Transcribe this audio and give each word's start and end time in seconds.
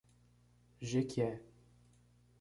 Jequié 0.81 1.43